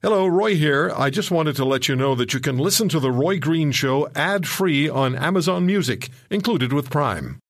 [0.00, 0.92] Hello, Roy here.
[0.96, 3.72] I just wanted to let you know that you can listen to The Roy Green
[3.72, 7.40] Show ad free on Amazon Music, included with Prime.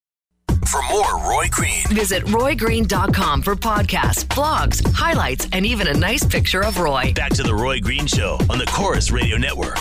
[0.67, 6.63] For more Roy Green, Visit roygreen.com for podcasts, blogs, highlights, and even a nice picture
[6.63, 7.13] of Roy.
[7.15, 9.77] back to The Roy Green Show on the Corus Radio Network.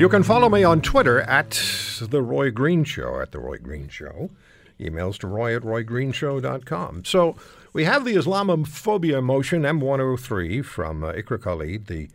[0.00, 1.50] You can follow me on Twitter at
[2.00, 4.30] The Roy Green Show, at The Roy Green Show.
[4.80, 7.04] Emails to roy at roygreenshow.com.
[7.04, 7.36] So
[7.74, 12.08] we have the Islamophobia motion M103 from uh, Iqra Khalid, the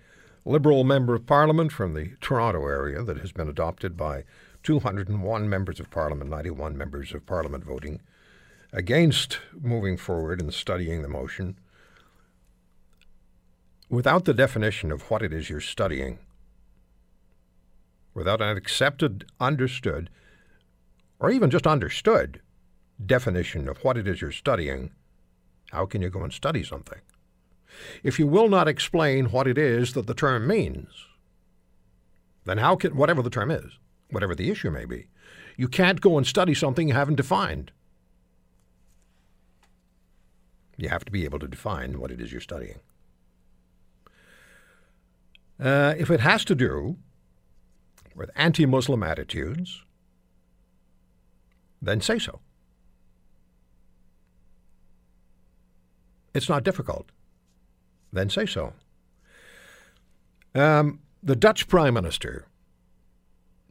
[0.46, 4.24] Liberal Member of Parliament from the Toronto area that has been adopted by
[4.64, 8.02] 201 members of Parliament, 91 members of Parliament voting
[8.74, 11.56] against moving forward and studying the motion.
[13.92, 16.18] Without the definition of what it is you're studying,
[18.16, 20.10] without an accepted, understood,
[21.20, 22.42] or even just understood
[23.06, 24.92] definition of what it is you're studying,
[25.72, 27.00] how can you go and study something?
[28.04, 30.88] If you will not explain what it is that the term means,
[32.46, 33.78] then how can, whatever the term is,
[34.10, 35.08] whatever the issue may be,
[35.58, 37.72] you can't go and study something you haven't defined.
[40.78, 42.80] You have to be able to define what it is you're studying.
[45.60, 46.98] Uh, if it has to do
[48.16, 49.84] with anti Muslim attitudes,
[51.82, 52.40] then say so.
[56.34, 57.12] It's not difficult.
[58.12, 58.74] Then say so.
[60.54, 62.48] Um, the Dutch Prime Minister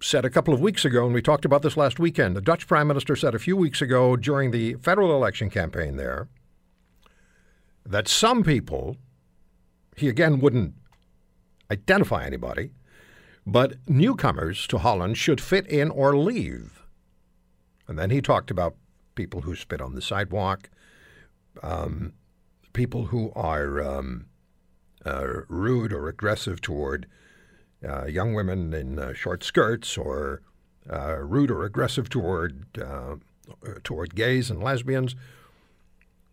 [0.00, 2.66] said a couple of weeks ago, and we talked about this last weekend, the Dutch
[2.66, 6.28] Prime Minister said a few weeks ago during the federal election campaign there
[7.86, 8.96] that some people,
[9.96, 10.74] he again wouldn't
[11.70, 12.70] identify anybody,
[13.46, 16.82] but newcomers to Holland should fit in or leave.
[17.86, 18.76] And then he talked about
[19.14, 20.70] people who spit on the sidewalk,
[21.62, 22.14] um,
[22.72, 24.26] people who are um,
[25.04, 27.06] uh, rude or aggressive toward
[27.86, 30.40] uh, young women in uh, short skirts, or
[30.90, 33.16] uh, rude or aggressive toward uh,
[33.82, 35.14] toward gays and lesbians.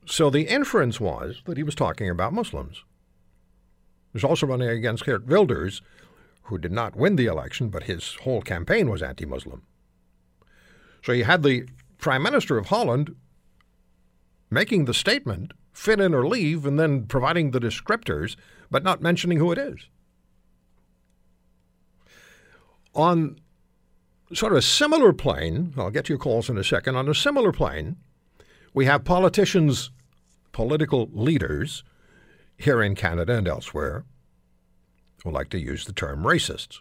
[0.05, 2.83] So the inference was that he was talking about Muslims.
[4.11, 5.81] He was also running against Geert Wilders,
[6.43, 9.63] who did not win the election, but his whole campaign was anti Muslim.
[11.03, 13.15] So you had the Prime Minister of Holland
[14.49, 18.35] making the statement, fit in or leave, and then providing the descriptors,
[18.69, 19.87] but not mentioning who it is.
[22.93, 23.39] On
[24.33, 27.15] sort of a similar plane, I'll get to your calls in a second, on a
[27.15, 27.95] similar plane,
[28.73, 29.91] we have politicians,
[30.51, 31.83] political leaders
[32.57, 34.05] here in Canada and elsewhere
[35.23, 36.79] who like to use the term racists.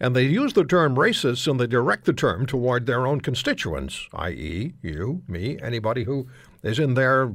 [0.00, 4.08] And they use the term racists and they direct the term toward their own constituents,
[4.14, 6.28] i.e., you, me, anybody who
[6.62, 7.32] is in their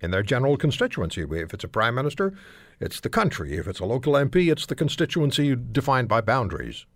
[0.00, 1.22] in their general constituency.
[1.22, 2.32] If it's a prime minister,
[2.80, 3.56] it's the country.
[3.56, 6.86] If it's a local MP, it's the constituency defined by boundaries.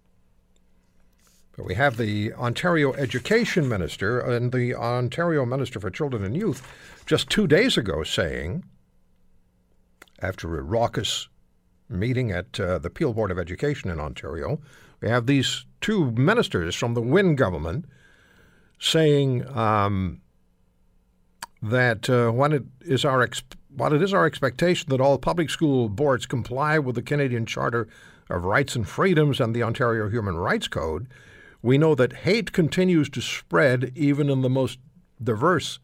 [1.56, 6.67] But we have the Ontario Education Minister and the Ontario Minister for Children and Youth
[7.05, 8.65] just two days ago saying,
[10.22, 11.28] after a raucous
[11.88, 14.60] meeting at uh, the Peel Board of Education in Ontario,
[15.00, 17.84] we have these two ministers from the Wynne government
[18.78, 20.21] saying um,
[21.61, 23.43] that uh, when it is our ex-
[23.75, 27.88] while it is our expectation that all public school boards comply with the Canadian Charter
[28.28, 31.06] of Rights and Freedoms and the Ontario Human Rights Code,
[31.62, 34.78] we know that hate continues to spread even in the most
[35.22, 35.78] diverse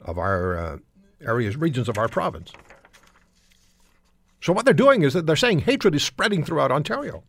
[0.00, 0.78] of our uh,
[1.20, 2.52] areas, regions of our province.
[4.42, 7.22] So what they're doing is that they're saying hatred is spreading throughout Ontario.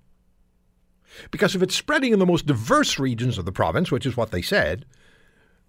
[1.29, 4.31] Because if it's spreading in the most diverse regions of the province, which is what
[4.31, 4.85] they said,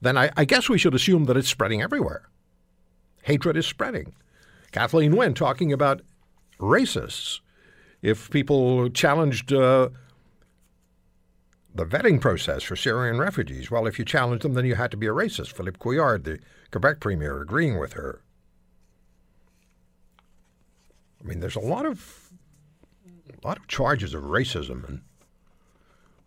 [0.00, 2.30] then I, I guess we should assume that it's spreading everywhere.
[3.22, 4.14] Hatred is spreading.
[4.72, 6.00] Kathleen Wynne talking about
[6.58, 7.40] racists.
[8.00, 9.90] If people challenged uh,
[11.74, 14.96] the vetting process for Syrian refugees, well, if you challenged them, then you had to
[14.96, 15.52] be a racist.
[15.52, 16.38] Philippe Couillard, the
[16.70, 18.22] Quebec premier, agreeing with her.
[21.24, 22.30] I mean, there's a lot of
[23.28, 25.02] a lot of charges of racism and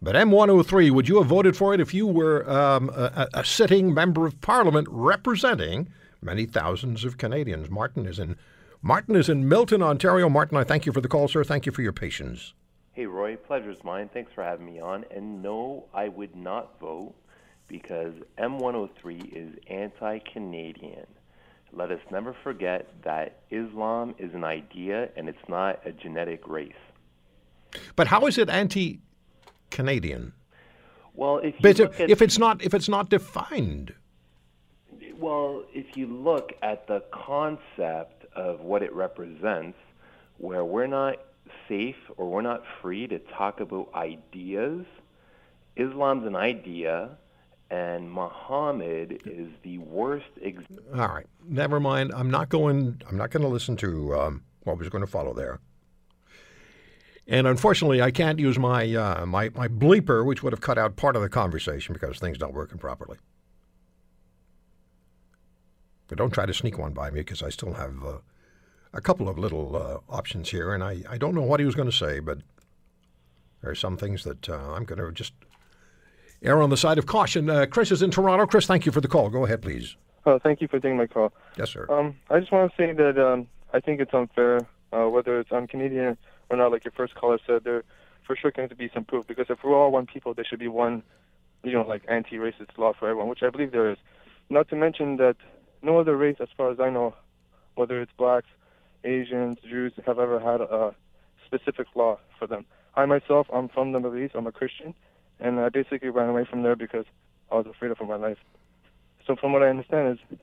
[0.01, 3.93] but M103, would you have voted for it if you were um, a, a, sitting
[3.93, 5.89] member of parliament representing
[6.21, 7.69] many thousands of Canadians?
[7.69, 8.35] Martin is in
[8.83, 10.29] Martin is in Milton, Ontario.
[10.29, 11.43] Martin, I thank you for the call, sir.
[11.43, 12.53] Thank you for your patience.
[12.93, 14.09] Hey, Roy, pleasure's mine.
[14.13, 15.03] Thanks for having me on.
[15.09, 17.15] And no, I would not vote
[17.67, 21.07] because M103 is anti Canadian.
[21.73, 26.71] Let us never forget that Islam is an idea and it's not a genetic race.
[27.95, 30.33] But how is it anti-Canadian?
[31.13, 33.93] Well, if you look at if it's not if it's not defined,
[35.19, 39.77] Well, if you look at the concept of what it represents,
[40.37, 41.17] where we're not
[41.67, 44.85] safe or we're not free to talk about ideas,
[45.75, 47.17] Islam's an idea,
[47.69, 50.83] and Muhammad is the worst example.
[50.93, 52.11] all right, never mind.
[52.15, 53.01] I'm not going.
[53.09, 55.59] I'm not going to listen to um, what was going to follow there.
[57.27, 60.95] And unfortunately, I can't use my uh, my my bleeper, which would have cut out
[60.95, 63.17] part of the conversation because things don't working properly.
[66.07, 68.17] But don't try to sneak one by me because I still have uh,
[68.93, 71.75] a couple of little uh, options here, and I, I don't know what he was
[71.75, 72.39] going to say, but
[73.61, 75.33] there are some things that uh, I'm going to just
[76.43, 77.49] err on the side of caution.
[77.49, 78.45] Uh, Chris is in Toronto.
[78.45, 79.29] Chris, thank you for the call.
[79.29, 79.95] Go ahead, please.
[80.25, 81.33] Oh, thank you for taking my call.
[81.57, 81.87] Yes, sir.
[81.89, 84.59] Um, I just want to say that um, I think it's unfair,
[84.91, 86.17] uh, whether it's on Canadian
[86.49, 86.71] or not.
[86.71, 87.83] Like your first caller said, there
[88.25, 90.59] for sure going to be some proof because if we're all one people, there should
[90.59, 91.01] be one,
[91.63, 93.97] you know, like anti-racist law for everyone, which I believe there is.
[94.49, 95.37] Not to mention that
[95.81, 97.15] no other race, as far as I know,
[97.75, 98.47] whether it's blacks,
[99.03, 100.93] Asians, Jews, have ever had a
[101.45, 102.65] specific law for them.
[102.95, 104.33] I myself, I'm from the Middle East.
[104.35, 104.93] I'm a Christian,
[105.39, 107.05] and I basically ran away from there because
[107.51, 108.37] I was afraid of my life.
[109.25, 110.37] So from what I understand is,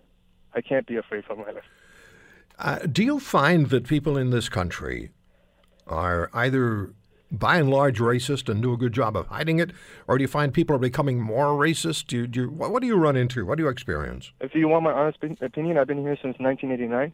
[0.55, 1.65] I can't be afraid for my life.
[2.59, 5.11] Uh, do you find that people in this country
[5.87, 6.93] are either
[7.31, 9.73] by and large racist and do a good job of hiding it,
[10.07, 12.07] or do you find people are becoming more racist?
[12.07, 13.45] Do you, do you, what, what do you run into?
[13.45, 14.31] What do you experience?
[14.41, 17.13] If you want my honest opinion, I've been here since 1989.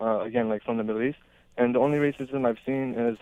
[0.00, 1.18] Uh, again, like from the Middle East,
[1.56, 3.18] and the only racism I've seen is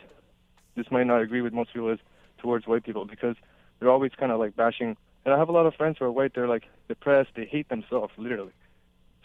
[0.75, 2.01] this might not agree with most people is
[2.39, 3.37] towards white people because
[3.79, 4.97] they're always kind of like bashing.
[5.25, 6.35] And I have a lot of friends who are white.
[6.35, 7.31] They're like depressed.
[7.35, 8.53] They hate themselves, literally.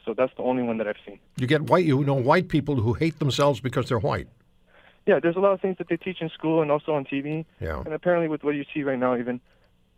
[0.06, 1.20] So that's the only one that I've seen.
[1.38, 4.28] You get white, you know, white people who hate themselves because they're white.
[5.06, 7.46] Yeah, there's a lot of things that they teach in school and also on TV.
[7.60, 7.82] Yeah.
[7.86, 9.40] And apparently, with what you see right now, even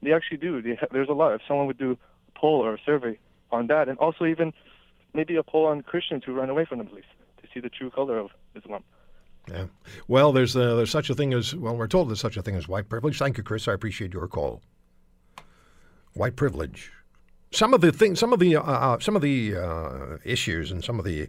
[0.01, 0.61] they actually do.
[0.61, 1.33] They ha- there's a lot.
[1.33, 1.97] If someone would do
[2.27, 3.17] a poll or a survey
[3.51, 4.53] on that, and also even
[5.13, 7.05] maybe a poll on Christians who run away from the police
[7.41, 8.83] to see the true color of Islam.
[9.49, 9.65] Yeah.
[10.07, 11.75] Well, there's uh, there's such a thing as well.
[11.75, 13.19] We're told there's such a thing as white privilege.
[13.19, 13.67] Thank you, Chris.
[13.67, 14.61] I appreciate your call.
[16.13, 16.91] White privilege.
[17.51, 20.83] Some of the things, some of the uh, uh, some of the uh, issues, and
[20.83, 21.27] some of the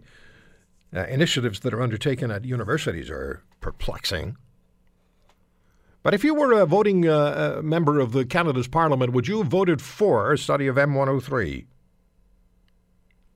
[0.95, 4.37] uh, initiatives that are undertaken at universities are perplexing.
[6.01, 9.47] But if you were a voting uh, member of the Canada's Parliament, would you have
[9.47, 11.65] voted for a study of M103,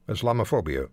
[0.08, 0.90] Islamophobia?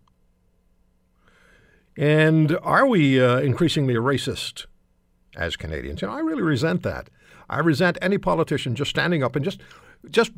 [1.97, 4.67] And are we uh, increasingly racist
[5.37, 6.03] as Canadians?
[6.03, 7.09] You know, I really resent that.
[7.49, 9.61] I resent any politician just standing up and just,
[10.11, 10.33] just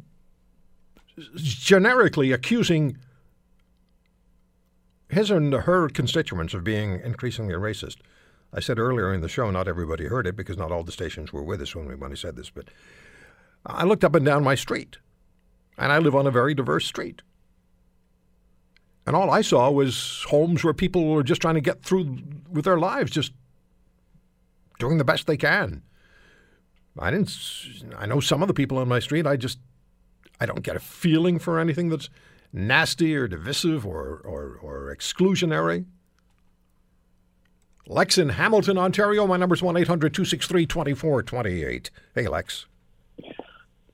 [1.35, 2.99] generically accusing
[5.09, 7.97] his and her constituents of being increasingly racist.
[8.53, 11.33] I said earlier in the show, not everybody heard it because not all the stations
[11.33, 12.69] were with us when we when I said this, but
[13.67, 14.99] I looked up and down my street,
[15.77, 17.23] and I live on a very diverse street.
[19.09, 22.19] And all I saw was homes where people were just trying to get through
[22.53, 23.33] with their lives, just
[24.79, 25.81] doing the best they can.
[26.99, 27.35] I didn't.
[27.97, 29.27] I know some of the people on my street.
[29.27, 29.61] I just,
[30.41, 32.11] I don't get a feeling for anything that's
[32.53, 35.87] nasty or divisive or or, or exclusionary.
[37.87, 39.27] Lex in Hamilton, Ontario.
[39.27, 41.91] My number's 1 800 263 2428.
[42.15, 42.67] Hey, Lex.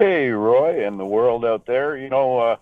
[0.00, 1.96] Hey, Roy, and the world out there.
[1.96, 2.56] You know, uh,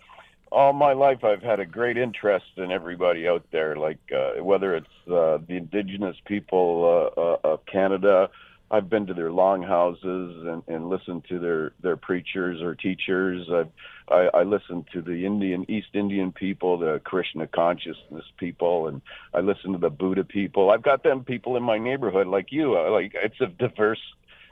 [0.53, 4.77] all my life I've had a great interest in everybody out there, like uh, whether
[4.77, 8.29] it's uh, the indigenous people uh, uh, of Canada.
[8.71, 13.47] I've been to their longhouses and, and listened to their, their preachers or teachers.
[13.53, 13.69] I've,
[14.09, 19.03] I, I listen to the Indian, East Indian people, the Krishna consciousness people, and
[19.35, 20.71] I listen to the Buddha people.
[20.71, 22.79] I've got them people in my neighborhood like you.
[22.79, 24.01] Uh, Like it's a diverse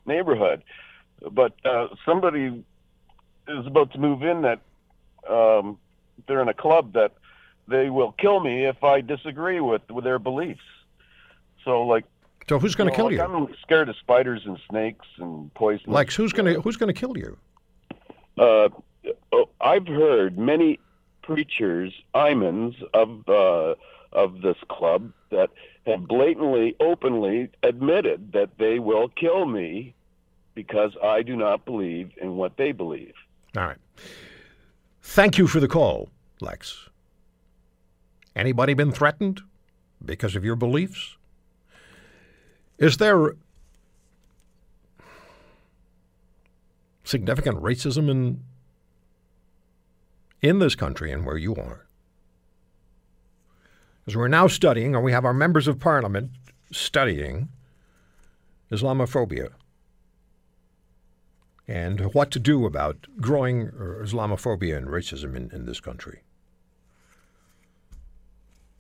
[0.05, 0.65] neighborhood.
[1.31, 2.63] But uh, somebody
[3.49, 4.61] is about to move in that
[5.29, 5.79] um,
[6.27, 7.13] they're in a club that
[7.69, 10.61] they will kill me if I disagree with with their beliefs.
[11.65, 12.05] So like,
[12.49, 13.23] So who's going to kill like, you?
[13.23, 15.93] I'm scared of spiders and snakes and poison.
[15.93, 17.37] Lex, who's going to who's going to kill you?
[18.39, 18.69] Uh,
[19.33, 20.79] oh, I've heard many
[21.23, 23.75] preachers, imams of uh,
[24.13, 25.51] of this club that
[25.87, 29.95] have blatantly, openly admitted that they will kill me
[30.55, 33.15] because I do not believe in what they believe.
[33.57, 33.79] All right.
[35.13, 36.09] Thank you for the call,
[36.41, 36.89] Lex.
[38.37, 39.41] Anybody been threatened
[40.05, 41.17] because of your beliefs?
[42.79, 43.35] Is there
[47.03, 48.45] significant racism in
[50.43, 51.87] in this country and where you are?
[54.07, 56.31] As we're now studying, or we have our members of parliament
[56.71, 57.49] studying
[58.71, 59.49] Islamophobia.
[61.71, 66.23] And what to do about growing Islamophobia and racism in, in this country.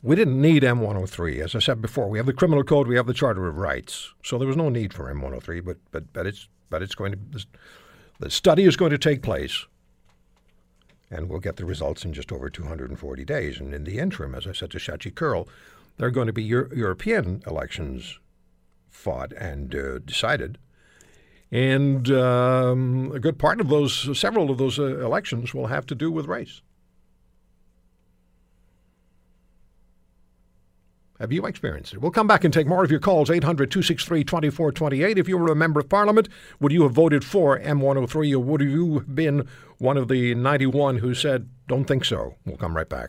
[0.02, 1.38] We didn't need M103.
[1.38, 4.12] As I said before, we have the criminal code, we have the Charter of Rights.
[4.24, 7.46] So there was no need for M103, but, but, but, it's, but it's going to,
[8.18, 9.66] the study is going to take place,
[11.12, 13.60] and we'll get the results in just over 240 days.
[13.60, 15.46] And in the interim, as I said to Shachi Kurl,
[15.96, 18.18] there are going to be Euro- European elections
[18.88, 20.58] fought and uh, decided.
[21.52, 25.94] And um, a good part of those, several of those uh, elections will have to
[25.94, 26.62] do with race.
[31.18, 32.00] Have you experienced it?
[32.00, 33.30] We'll come back and take more of your calls.
[33.30, 35.18] 800 263 2428.
[35.18, 36.28] If you were a member of parliament,
[36.60, 40.98] would you have voted for M103 or would you have been one of the 91
[40.98, 42.36] who said, don't think so?
[42.46, 43.08] We'll come right back.